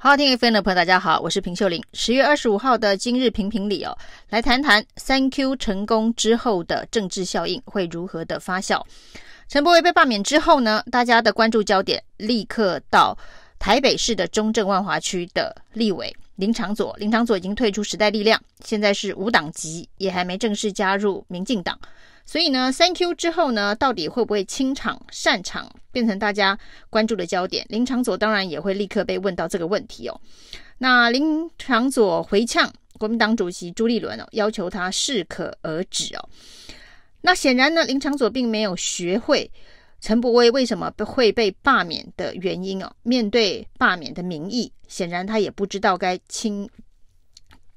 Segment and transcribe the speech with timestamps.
[0.00, 1.82] 好，听 FM 的朋友，大家好，我是平秀玲。
[1.92, 3.98] 十月二十五号的今日评评理哦，
[4.30, 8.80] 来谈谈三 Q 成功之后的政治效应会如何的发酵。
[9.48, 13.18] 陈柏惟被罢免之后呢，大家的关注焦点立刻到
[13.58, 16.96] 台北市的中正万华区的立委林长佐。
[16.98, 21.76] 林长佐已经退出时代力量，现在是无党籍，也还没正式加入民进党。
[22.28, 26.58] 所以呢，三 Q 之后呢，到底会不会清场散场，变成大家
[26.90, 27.64] 关注的焦点？
[27.70, 30.20] 林长佐当然也会立刻被问到这个问题哦。
[30.76, 36.28] 那林长佐回呛国民党主席朱立伦哦，要求他适可而止哦。
[37.22, 39.50] 那显然呢，林长佐并没有学会
[39.98, 42.92] 陈伯威为什么会被罢免的原因哦。
[43.04, 46.68] 面对罢免的民意，显然他也不知道该轻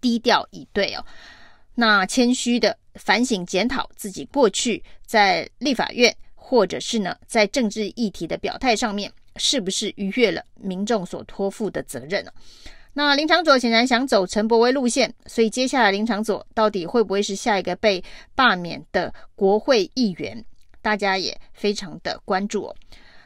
[0.00, 1.04] 低调以对哦。
[1.74, 12.30] 那谦虚的反省检讨自己过去在立法院，或者是呢在政治议题的表态上面，是不是逾越了民众所托付的责任呢？
[12.94, 18.02] 那林长佐显然想走陈柏威路线，所以接下来林长佐到底会不会是下一个被
[18.34, 20.44] 罢免的国会议员，
[20.82, 22.74] 大家也非常的关注哦。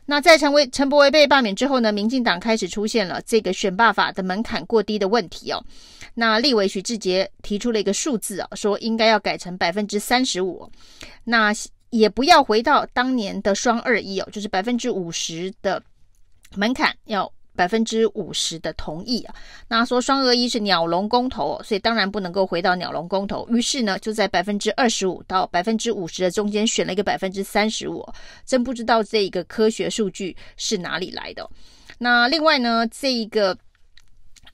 [0.05, 5.65] 那在陈为陈柏惟被罢免之后呢，民进党开始出现了这个选罢法的门槛过低的问题哦。
[6.15, 10.71] 那立委许志杰提出了一个数字啊，说应该要改成百分之三十五，
[11.25, 11.53] 那
[11.91, 15.83] 也不要回到当年的双二一哦，就是百分之五十的
[16.57, 17.33] 门槛要。
[17.55, 19.35] 百分之五十的同意啊，
[19.69, 23.47] 那说双二一是鸟笼公投，所以当然不能够回到鸟笼公投。
[23.49, 28.07] 于是呢，就在百分之二十五到百分之五十的中间选了一个百分之三十五。
[28.45, 31.49] 真不知道这一个科学数据是哪里来的。
[31.99, 33.57] 那另外呢，这一个。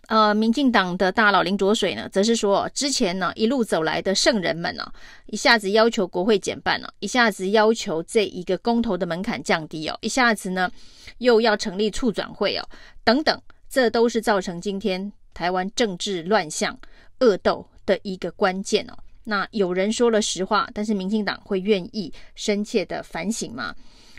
[0.08, 4.90] 呃，民进党的大佬林卓水呢，则是说，之前呢一路走来的圣人们呢，
[5.26, 10.70] 一下子要求国会减半了，一下子要求这一个公投的门槛降低哦，一下子呢
[11.18, 12.66] 又要成立促转会哦，
[13.04, 16.74] 等等，这都是造成今天台湾政治乱象、
[17.20, 18.96] 恶斗的一个关键哦。
[19.24, 23.74] 那有人说了实话，但是民进党会愿意深切的反省吗？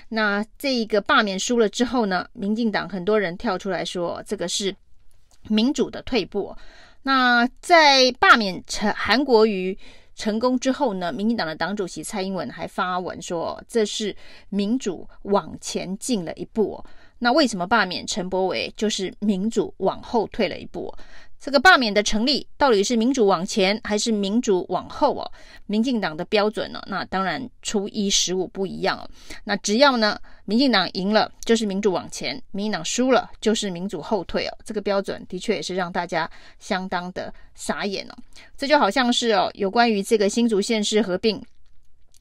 [0.08, 4.76] 那这一个罢免输了之后呢，民进党很多人跳出来说，这个是。
[5.48, 6.56] 民主的退步。
[7.04, 9.78] 那在罢免陈韩国瑜
[10.16, 14.16] 成功之后呢，民进党的党主席蔡英文还发文说，这是
[14.50, 16.84] 民主往前进了一步。
[17.20, 20.94] 那为什么罢免陈柏伟就是民主往后退了一步？
[21.40, 25.32] 这个罢免的成立到底是民主往前还是民主往后哦？
[25.68, 26.82] 民进党的标准呢？
[26.88, 29.10] 那当然初一十五不一样哦。
[29.46, 34.58] 那只要呢，民进党赢了就是民主往前，民进党输了就是民主后退哦。
[34.66, 36.30] 这个标准的确也是让大家
[36.60, 38.16] 相当的傻眼哦。
[38.58, 41.42] 这就好像是哦，有关于这个新竹县市合并。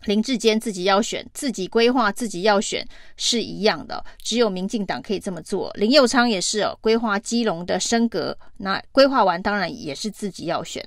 [0.04, 2.86] 林志坚自己要选，自己规划，自己要选
[3.16, 5.72] 是一样的，只有民进党可以这么做。
[5.74, 10.86] 林佑昌也是哦，规划基隆的升格，那规划完当然也是自己要选。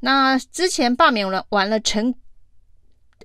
[0.00, 2.14] 那之前罢免了完了陈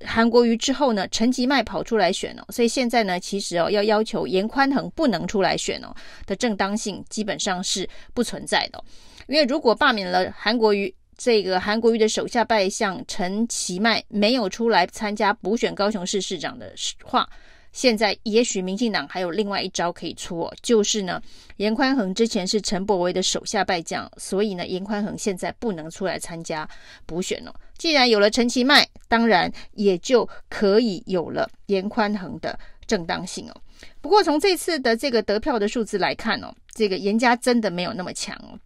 [0.05, 5.95] 韩国瑜之后呢，陈吉迈跑出来选哦，所以现在呢，其实哦要要求严宽恒不能出来选哦
[6.25, 8.83] 的正当性基本上是不存在的，
[9.27, 10.93] 因为如果罢免了韩国瑜。
[11.19, 17.29] 这个韩国瑜的手下败将陈其迈没有出来参加补选高雄市市长的话，
[17.73, 21.21] 现在也许民进党还有另外一招可以出哦，就是呢，
[21.57, 26.65] 严宽恒之前是陈柏惟的手下败将，所以呢，严宽恒现在不能出来参加
[27.05, 27.53] 补选了。
[27.77, 33.61] 既然有了陈其迈，当然也就可以有了严宽恒的正当性哦。
[33.99, 38.57] 不过从这次的这个得票的数字来看哦，这个严家真的没有那么强哦。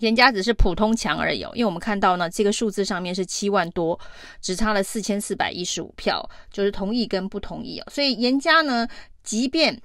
[0.00, 3.98] 颜家只是普通强而已，因为我们看到呢，这个数字上面是七万多，
[4.42, 7.86] 只差了四千四百一十五票，就是同意跟不同意哦。
[7.90, 8.86] 所以严家呢，
[9.22, 9.80] 即便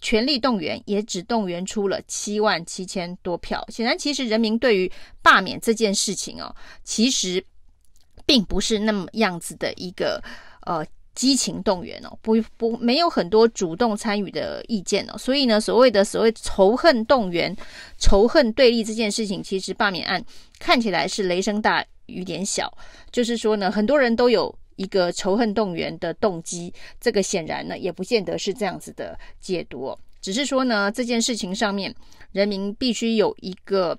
[0.00, 3.64] 全力动员，也只动员出了七万七千多票。
[3.68, 4.92] 显然，其实人民对于
[5.22, 6.54] 罢免这件事情哦，
[6.84, 7.44] 其实
[8.26, 10.22] 并不是那么样子的一个
[10.66, 10.86] 呃。
[11.14, 17.54] 激情动员哦，不不，没有很多主动参与的意见哦，所以呢，所谓的所谓仇恨动员、
[17.98, 20.24] 仇恨对立这件事情，其实罢免案
[20.58, 22.72] 看起来是雷声大雨点小，
[23.10, 31.94] 就是说呢，很多人都有一个仇恨动员的动机，这个显然呢，也不见得是这样子的解读，只是说呢，这件事情上面，
[32.32, 33.98] 人民必须有一个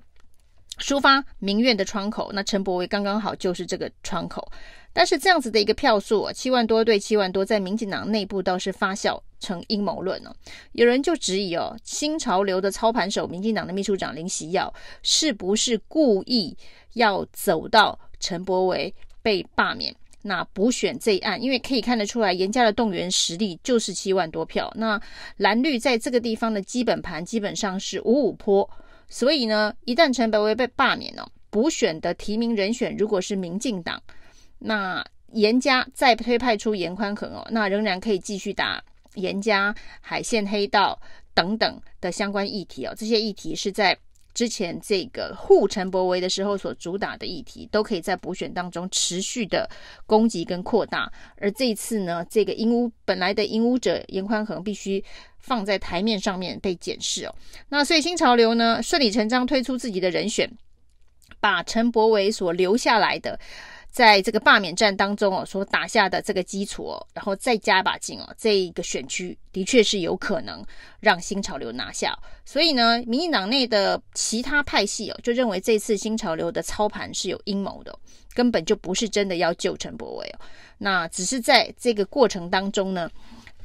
[0.78, 4.50] 抒发民怨的窗口，那陈柏惟刚刚好就是这个窗口。
[4.92, 10.36] 但是这样子的一个票数啊，七万多对七万多，在民进党内部倒是发酵成阴谋论了。
[10.72, 14.72] 有人就质疑哦，新潮流的操盘手，民进党的秘书长林锡耀，
[15.02, 16.56] 是不是故意
[16.94, 21.42] 要走到陈柏惟被罢免，那补选这一案？
[21.42, 24.70] 因为可以看得出来，严家的动员实力就是七万多票。
[24.76, 25.00] 那
[25.38, 28.68] 蓝绿在这个地方的基本盘基本上是五五坡，
[29.08, 34.00] 所以呢，一旦陈柏惟被罢免了，补选的提名人选如果是民进党，
[34.64, 38.82] 那严家再推派出严宽恒哦，那仍然可以继续打
[39.14, 41.00] 严家海线黑道
[41.34, 42.94] 等等的相关议题哦。
[42.96, 43.96] 这些议题是在
[44.34, 49.68] 之前这个护陈柏惟的时候所主打的议题，都可以在补选当中持续的
[50.06, 51.10] 攻击跟扩大。
[51.36, 55.04] 而这一次呢，这个影武本来的影武者严宽恒必须
[55.38, 57.34] 放在台面上面被检视哦。
[57.68, 60.50] 那所以新潮流呢，顺理成章推出自己的人选，
[61.40, 63.38] 把陈柏惟所留下来的。
[63.92, 70.64] 在这个罢免战当中哦，所打下的这个基础哦，然后再加把劲哦，这一个选区的确是有可能
[70.98, 72.18] 让新潮流拿下。
[72.46, 77.94] 所以呢，民进党内的其他派系哦，就认为这次新潮流的操盘是有阴谋的，
[78.32, 80.40] 根本就不是真的要救陈柏伟哦，
[80.78, 83.10] 那只是在这个过程当中呢。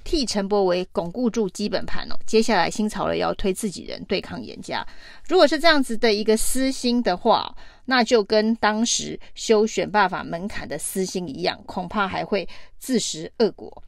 [0.07, 4.87] 替陈柏惟巩固住基本盘哦，接下来新潮流要推自己人对抗严家，
[5.27, 12.47] 如果是这样子的一个私心的话，那就跟当时修选罢法门槛的私心一样，恐怕还会
[12.79, 13.83] 自食恶果。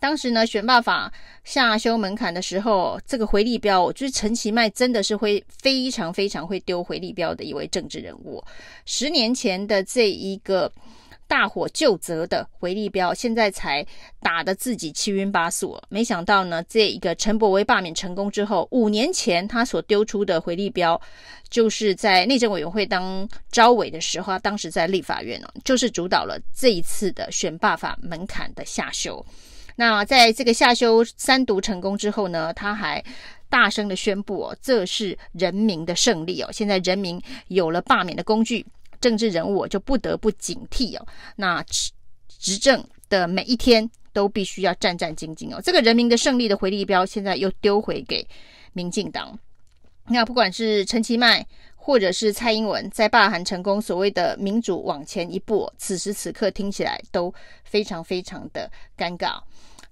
[0.00, 1.12] 当时呢，选罢法
[1.44, 8.42] 下修门槛的时候，这个回力镖，我觉得陈其迈真的是会非常非常会丢回力标的一位政治人物。
[8.84, 10.72] 十年前的这一个。
[11.28, 13.86] 大火救责的回力标，现在才
[14.20, 15.78] 打得自己七晕八素。
[15.90, 21.00] 没想到呢，这一个陈柏惟罢免成功之后，五年前他所丢出的回力标，
[21.50, 29.24] 就是在内政委员会当招委的时候，他当时在立法院哦，就是主导了这一次的选罢法门槛的下修。
[29.76, 33.04] 那在这个下修三读成功之后呢，他还
[33.50, 38.66] 大声的宣布哦，这是人民的胜利哦，现在人民有了罢免的工具。
[39.00, 41.06] 政治人物我就不得不警惕哦，
[41.36, 41.90] 那执
[42.38, 45.60] 执政的每一天都必须要战战兢兢哦。
[45.62, 48.26] 这个人民的胜利的回力标现在又丢回给
[48.72, 49.38] 民进党。
[50.06, 57.32] 那不管是陈其迈或者是蔡英文，在罢韩成功，所谓的民主往前一步，此时此刻听起来都
[57.64, 59.38] 非常非常的尴尬。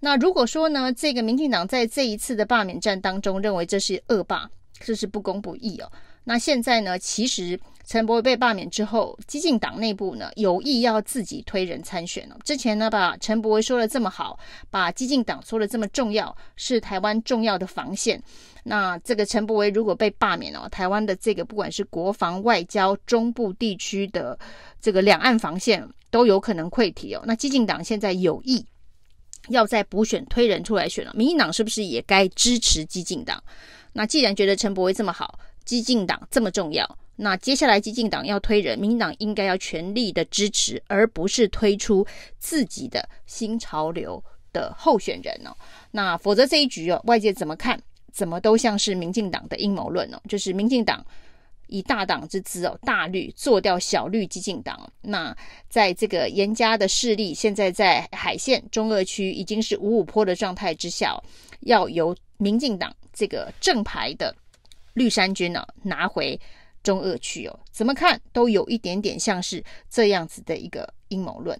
[0.01, 4.49] 那如果说呢，这个民进党在这一次的罢免战当中认为这是恶霸，
[4.79, 5.91] 这是不公不义哦。
[6.27, 7.59] 那现在呢，其实。
[7.89, 12.37] 陈柏惟被罢免之后，激进党内部呢有意要自己推人参选了。
[12.45, 14.37] 之前呢，把陈柏惟说的这么好，
[14.71, 18.21] 把激进党说的这么重要，是台湾重要的防线。
[18.65, 24.37] 那这个陈柏惟如果被罢免了，台湾的这个不管是国防、外交、中部地区的
[24.81, 27.23] 这个两岸防线都有可能溃堤哦。
[27.25, 28.67] 那激进党现在有意
[29.49, 33.41] 要在补选推人出来选了，民进党是不是也该支持激进党？
[33.93, 36.99] 那既然觉得陈柏惟这么好，激进党这么重要。
[37.17, 42.07] 那接下来，激进党要推人，民进党应该要全力的支持，而不是推出
[42.39, 44.23] 自己的新潮流
[44.53, 45.57] 的候选人哦。
[45.91, 47.81] 那否则这一局哦，外界怎么看，
[48.13, 50.21] 怎么都像是民进党的阴谋论哦。
[50.29, 51.03] 就是民进党
[51.69, 54.79] 以大党之姿哦，大绿做掉小绿激进党。
[55.01, 55.35] 那
[55.71, 61.19] 在这个严家的势力现在在海线中二区已经是五五坡的状态之下，
[61.61, 64.37] 要由民进党这个正牌的
[64.97, 66.37] 绿衫军呢拿回。
[66.83, 69.61] 中二区哦，怎么看都有一点点像是
[69.91, 71.59] 这样子的一个阴谋论。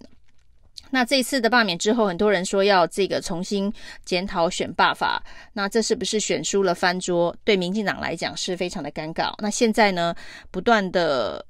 [0.89, 3.69] 那这次的罢免之后，很多人说要这个重新
[4.05, 7.35] 检讨选罢法，那这是不是选输了翻桌？
[7.43, 9.33] 对民进党来讲是非常的尴尬。
[9.39, 10.15] 那现在呢，
[10.49, 11.45] 不断的。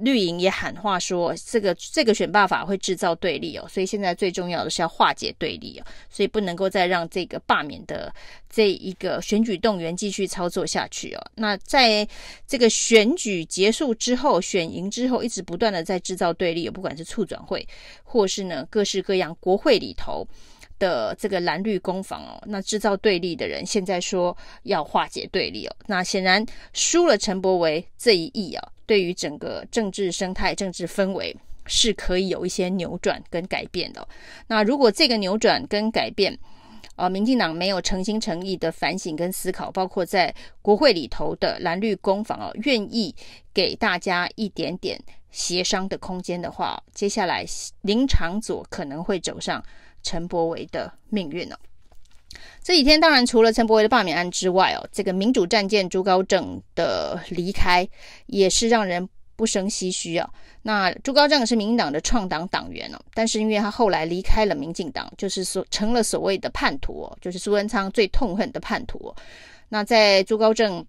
[0.00, 8.12] 绿营也喊话说，这个这个选罢法会制造对立哦，所以现在最重要的是要化解对立哦，所以不能够再让这个罢免的
[8.50, 11.20] 这一个选举动员继续操作下去哦。
[11.34, 12.06] 那在
[12.46, 17.66] 这个选举结束之后，选赢之后，一直不断的在制造对立哦，不管是促转会，
[18.04, 20.26] 或是呢各式各样国会里头
[20.78, 28.72] 的这个蓝绿攻防哦，那制造对立的人现在说要化解对立哦，那显然输了陈柏维这一役啊。
[28.86, 34.06] 对于整个政治生态、政治氛围是可以有一些扭转跟改变的。
[34.46, 36.38] 那如果这个扭转跟改变，
[36.94, 43.14] 呃，民进党没有诚心诚意的反省跟思考，包括在国会里头的蓝绿攻防哦，愿意
[43.52, 44.98] 给大家一点点
[45.30, 47.44] 协商的空间的话，接下来
[47.82, 49.62] 林昶佐可能会走上
[50.02, 51.58] 陈柏维的命运了。
[52.62, 57.88] 这几天当然除了陈柏惟的罢免案之外哦，这个民主战舰朱高正的离开
[58.26, 60.28] 也是让人不胜唏嘘啊。
[60.62, 69.14] 那朱高正是民进党的创党党员哦，但是因为他后来离开了民进党，就是所成了所谓的叛徒哦，就是苏贞昌最痛恨的叛徒哦。
[69.68, 70.84] 那在朱高正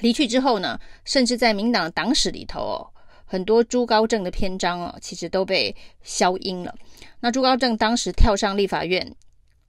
[0.00, 2.90] 离去之后呢，甚至在民党党史里头哦，
[3.24, 6.74] 很多朱高正的篇章哦，其实都被消音了。
[7.20, 9.14] 那朱高正当时跳上立法院。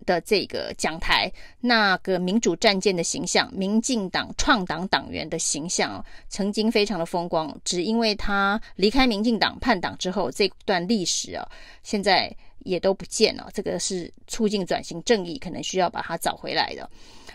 [0.05, 11.47] 的这个讲台，那个民主战舰的形象，民进党创党党员的形象，曾经非常的风光，只因为他离开民进党叛党之后，这段历史啊，
[11.83, 13.49] 现在也都不见了。
[13.53, 16.89] 这个是促进转型正义，可能需要把它找回来的。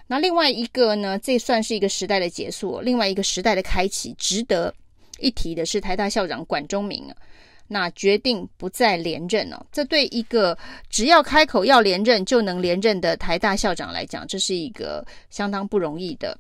[0.06, 4.12] 那另外一个呢，这算是一个时代的结束，另外一个时代的开启。
[4.18, 4.74] 值得
[5.18, 7.16] 一提的是，台大校长管中闵啊。
[7.72, 10.56] 那决定不再连任了，这对一个
[10.90, 16.38] 只要开口要连任就能连任的台大校长来讲，这是一个相当不容易的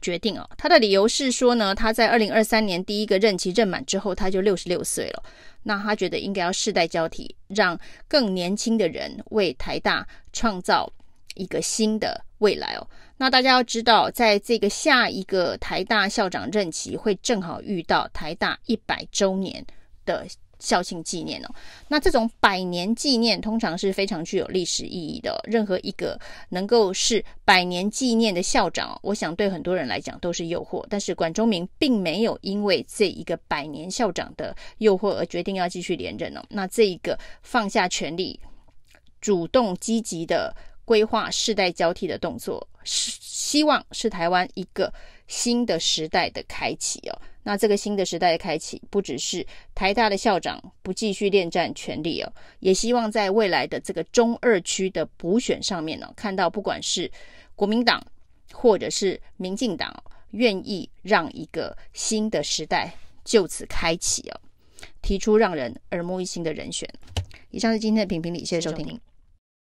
[0.00, 0.48] 决定哦。
[0.56, 5.24] 他的理由是说呢，他在二零二三年第一个任期任满之后，他就六十六岁了。
[5.64, 10.88] 那他觉得应该要世代交替，让更年轻的人为台大创造
[11.34, 12.86] 一个新的未来哦。
[13.16, 19.66] 那大家要知道，在这个下一个台大校长任期会正好遇到台大一百周年
[20.06, 20.24] 的。
[20.64, 21.48] 校庆纪念哦，
[21.86, 25.38] 那这种百年纪念通常是非常具有历史意义的。
[25.44, 26.18] 任何一个
[26.48, 30.84] 能够是百年纪念的校长，我想对很多人来讲都是诱惑。
[30.88, 36.42] 但是管中闵并没有因为这一个百年校长的诱惑而决定要继续连任哦。
[36.48, 38.40] 那这一个放下权力，
[39.20, 44.92] 主动积极的规划世代交替的动作，是希望是台湾一个
[45.28, 47.20] 新的时代的开启哦。
[47.46, 57.10] 那这个新的时代的开启，不只是台大的校长不继续恋战权力哦，也希望在未来的这个中二区的补选上面呢，看到不管是
[57.54, 58.02] 国民党
[58.52, 59.94] 或者是民进党，
[60.30, 64.40] 愿意让一个新的时代就此开启哦，
[65.02, 66.88] 提出让人耳目一新的人选。
[67.50, 68.98] 以上是今天的评评理，谢谢收听。